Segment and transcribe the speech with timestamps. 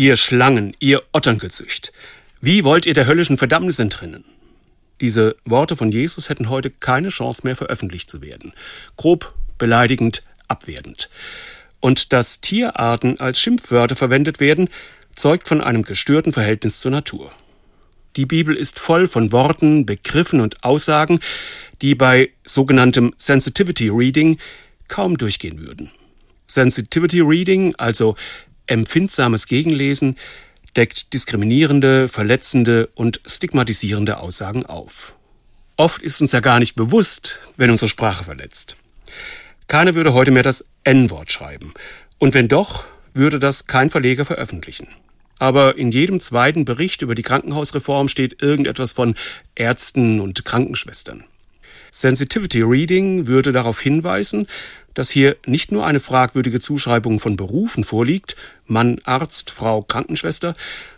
[0.00, 1.92] Ihr Schlangen, ihr Otterngezücht,
[2.40, 4.24] wie wollt ihr der höllischen Verdammnis entrinnen?
[5.02, 8.54] Diese Worte von Jesus hätten heute keine Chance mehr veröffentlicht zu werden.
[8.96, 11.10] Grob, beleidigend, abwertend.
[11.80, 14.70] Und dass Tierarten als Schimpfwörter verwendet werden,
[15.16, 17.30] zeugt von einem gestörten Verhältnis zur Natur.
[18.16, 21.20] Die Bibel ist voll von Worten, Begriffen und Aussagen,
[21.82, 24.38] die bei sogenanntem Sensitivity Reading
[24.88, 25.90] kaum durchgehen würden.
[26.46, 28.16] Sensitivity Reading, also
[28.70, 30.16] empfindsames Gegenlesen,
[30.76, 35.14] deckt diskriminierende, verletzende und stigmatisierende Aussagen auf.
[35.76, 38.76] Oft ist uns ja gar nicht bewusst, wenn unsere Sprache verletzt.
[39.66, 41.74] Keiner würde heute mehr das N-Wort schreiben.
[42.18, 44.88] Und wenn doch, würde das kein Verleger veröffentlichen.
[45.38, 49.14] Aber in jedem zweiten Bericht über die Krankenhausreform steht irgendetwas von
[49.54, 51.24] Ärzten und Krankenschwestern.
[51.90, 54.46] Sensitivity Reading würde darauf hinweisen,
[54.94, 58.36] dass hier nicht nur eine fragwürdige Zuschreibung von Berufen vorliegt,
[58.66, 60.54] Mann Arzt, Frau Krankenschwester,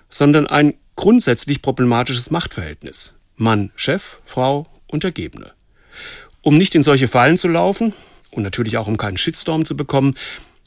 [0.09, 5.53] sondern ein grundsätzlich problematisches Machtverhältnis, Mann Chef, Frau Untergebene.
[6.43, 7.93] Um nicht in solche Fallen zu laufen
[8.31, 10.15] und natürlich auch um keinen Shitstorm zu bekommen,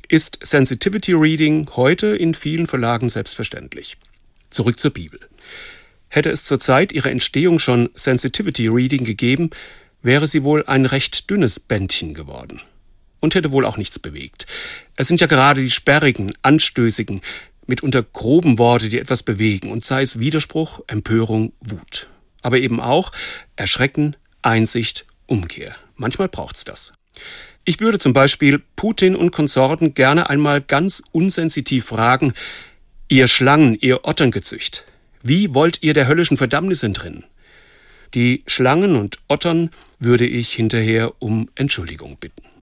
[0.07, 3.97] ist Sensitivity Reading heute in vielen Verlagen selbstverständlich.
[4.49, 5.19] Zurück zur Bibel.
[6.07, 9.49] Hätte es zur Zeit ihrer Entstehung schon Sensitivity Reading gegeben,
[10.05, 12.61] wäre sie wohl ein recht dünnes Bändchen geworden
[13.19, 14.45] und hätte wohl auch nichts bewegt.
[14.95, 17.21] Es sind ja gerade die sperrigen, anstößigen,
[17.65, 22.07] mitunter groben Worte, die etwas bewegen, und sei es Widerspruch, Empörung, Wut.
[22.43, 23.11] Aber eben auch
[23.55, 25.75] Erschrecken, Einsicht, Umkehr.
[25.95, 26.93] Manchmal braucht's das.
[27.63, 32.33] Ich würde zum Beispiel Putin und Konsorten gerne einmal ganz unsensitiv fragen,
[33.07, 34.85] ihr Schlangen, ihr Otterngezücht,
[35.23, 37.23] wie wollt ihr der höllischen Verdammnis entrinnen?
[38.15, 42.45] Die Schlangen und Ottern würde ich hinterher um Entschuldigung bitten.